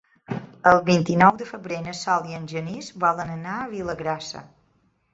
El 0.71 0.79
vint-i-nou 0.87 1.35
de 1.43 1.47
febrer 1.51 1.79
na 1.89 1.95
Sol 2.01 2.27
i 2.33 2.39
en 2.41 2.49
Genís 2.57 2.91
volen 3.07 3.37
anar 3.39 3.57
a 3.67 3.71
Vilagrassa. 3.79 4.47